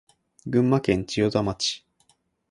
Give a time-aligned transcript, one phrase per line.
[0.47, 1.85] 群馬県千代田町